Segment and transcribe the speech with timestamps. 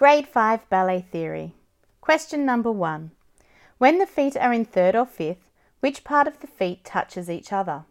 [0.00, 1.52] Grade 5 Ballet Theory.
[2.00, 3.10] Question number 1.
[3.76, 7.52] When the feet are in third or fifth, which part of the feet touches each
[7.52, 7.84] other?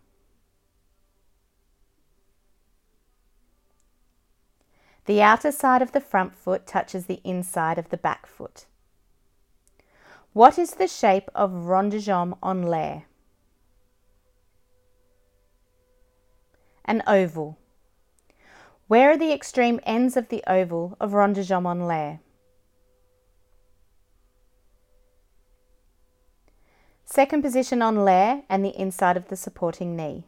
[5.06, 8.66] The outer side of the front foot touches the inside of the back foot.
[10.34, 13.04] What is the shape of rond de jambe en l'air?
[16.86, 17.60] An oval.
[18.90, 22.22] Where are the extreme ends of the oval of rond de jambe en l'air?
[27.06, 30.24] Second position en l'air and the inside of the supporting knee.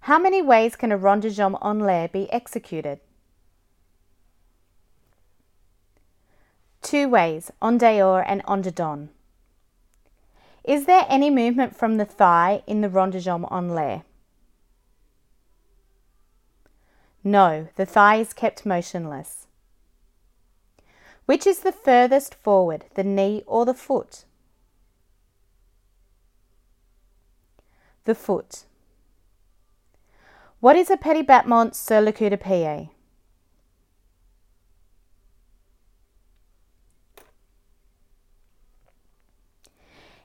[0.00, 3.00] How many ways can a rond de jambe l'air be executed?
[6.82, 9.08] Two ways, en dehors and en dedans.
[10.62, 14.02] Is there any movement from the thigh in the rond de jambe l'air?
[17.26, 19.46] No, the thigh is kept motionless.
[21.24, 24.26] Which is the furthest forward, the knee or the foot?
[28.04, 28.64] The foot.
[30.60, 32.90] What is a petit battement sur le coup de pied?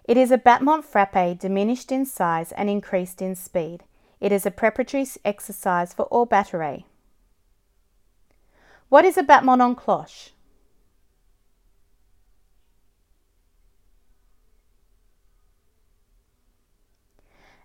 [0.03, 3.83] It is a battement frappe diminished in size and increased in speed.
[4.19, 6.85] It is a preparatory exercise for all batterie.
[8.89, 10.31] What is a battement en cloche?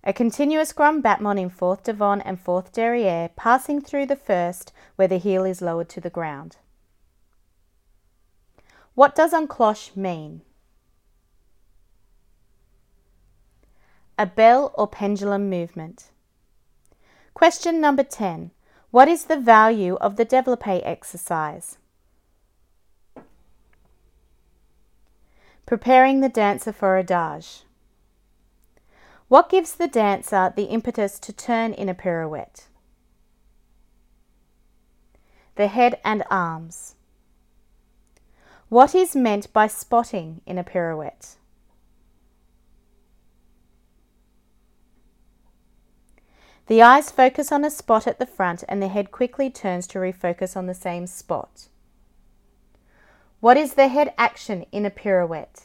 [0.06, 5.08] A continuous grand battement in fourth devant and fourth derrière, passing through the first where
[5.08, 6.58] the heel is lowered to the ground.
[8.95, 10.42] What does en cloche mean?
[14.19, 16.11] A bell or pendulum movement.
[17.33, 18.50] Question number 10.
[18.94, 21.78] What is the value of the développé exercise?
[25.66, 27.64] Preparing the dancer for adage.
[29.27, 32.68] What gives the dancer the impetus to turn in a pirouette?
[35.56, 36.94] The head and arms.
[38.68, 41.34] What is meant by spotting in a pirouette?
[46.67, 49.98] The eyes focus on a spot at the front and the head quickly turns to
[49.98, 51.69] refocus on the same spot.
[53.41, 55.64] What is the head action in a pirouette?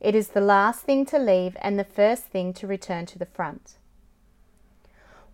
[0.00, 3.26] It is the last thing to leave and the first thing to return to the
[3.26, 3.76] front.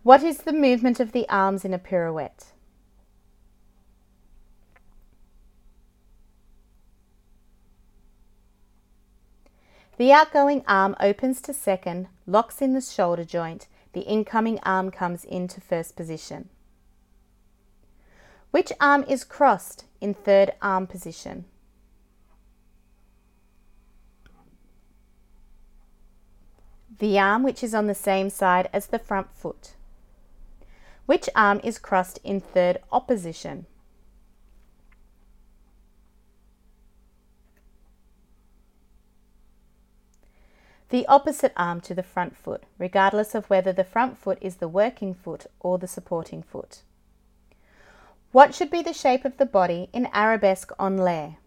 [0.03, 2.52] What is the movement of the arms in a pirouette?
[9.97, 15.23] The outgoing arm opens to second, locks in the shoulder joint, the incoming arm comes
[15.23, 16.49] into first position.
[18.49, 21.45] Which arm is crossed in third arm position?
[26.97, 29.73] The arm which is on the same side as the front foot.
[31.05, 33.67] Which arm is crossed in third opposition?
[40.93, 44.67] The opposite arm to the front foot, regardless of whether the front foot is the
[44.67, 46.83] working foot or the supporting foot.
[48.31, 51.37] What should be the shape of the body in arabesque en l'air?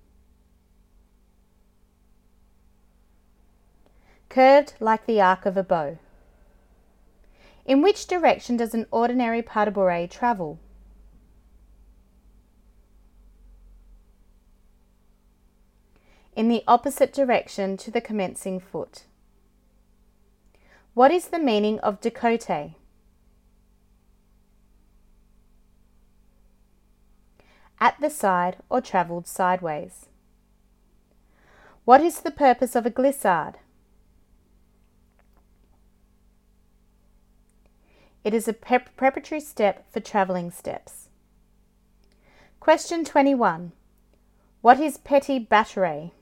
[4.29, 5.99] Curved like the arc of a bow.
[7.65, 10.59] In which direction does an ordinary pas de bourrée travel?
[16.34, 19.05] In the opposite direction to the commencing foot.
[20.97, 22.75] What is the meaning of de côté?
[27.79, 30.07] At the side or travelled sideways.
[31.84, 33.57] What is the purpose of a glissade?
[38.25, 41.10] It is a preparatory step for travelling steps.
[42.59, 43.72] Question 21.
[44.63, 46.13] What is petit batterie?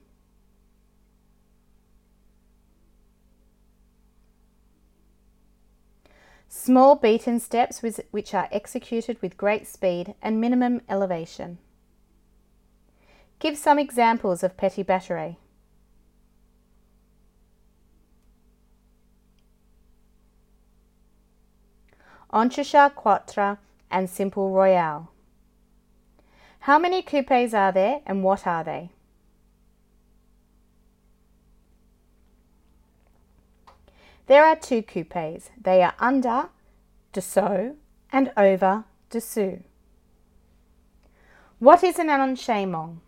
[6.57, 11.59] Small beaten steps which are executed with great speed and minimum elevation.
[13.41, 15.37] Give some examples of petit batterie.
[22.33, 23.59] Entrechat quatre
[23.91, 25.11] and simple royale.
[26.61, 28.91] How many coupes are there and what are they?
[34.27, 35.51] There are two coupes.
[35.61, 36.49] They are under,
[37.13, 37.75] dessous,
[38.11, 39.63] and over dessus.
[41.59, 42.99] What is an enchaînement?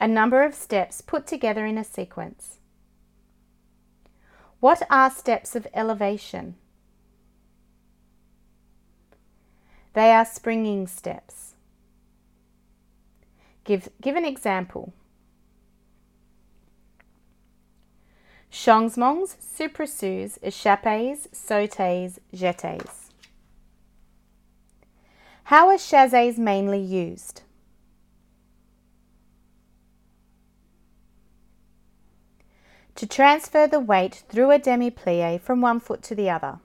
[0.00, 2.58] A number of steps put together in a sequence.
[4.60, 6.56] What are steps of elevation?
[9.92, 11.54] They are springing steps.
[13.64, 14.92] Give, give an example.
[18.50, 23.10] Changements, soubresauts, échappés, sautes, jetés.
[25.44, 27.42] How are chasses mainly used?
[32.96, 36.58] To transfer the weight through a demi-plie from one foot to the other.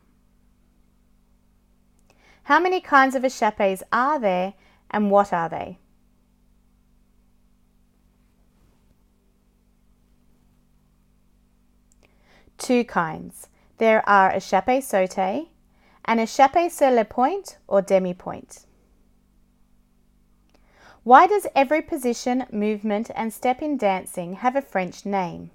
[2.44, 4.54] How many kinds of échappés are there
[4.92, 5.80] and what are they?
[12.58, 13.48] Two kinds.
[13.78, 15.48] There are a échappé sauté
[16.06, 18.66] and a échappé sur le point or demi-point.
[21.04, 25.52] Why does every position, movement and step in dancing have a French name?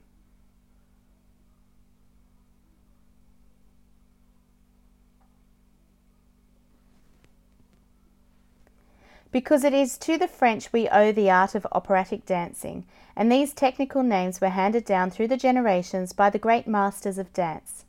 [9.33, 12.85] Because it is to the French we owe the art of operatic dancing,
[13.15, 17.33] and these technical names were handed down through the generations by the great masters of
[17.33, 17.85] dance.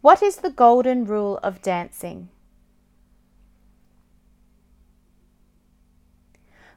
[0.00, 2.28] What is the golden rule of dancing?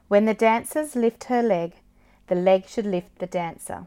[0.08, 1.74] When the dancers lift her leg,
[2.26, 3.86] the leg should lift the dancer.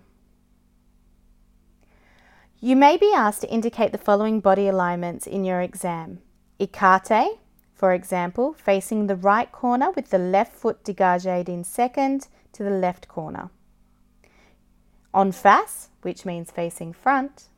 [2.60, 6.22] You may be asked to indicate the following body alignments in your exam.
[6.60, 7.38] Écarté,
[7.76, 12.70] for example, facing the right corner with the left foot dégaged in second to the
[12.70, 13.50] left corner.
[15.14, 17.50] En face, which means facing front,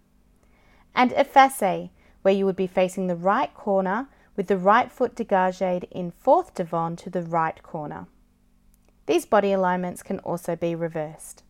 [0.96, 1.92] and effacé,
[2.24, 6.56] where you would be facing the right corner with the right foot dégaged in fourth
[6.56, 8.08] devant to the right corner.
[9.06, 11.44] These body alignments can also be reversed.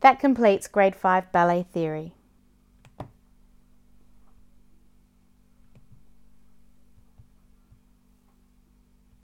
[0.00, 2.14] That completes Grade 5 Ballet Theory.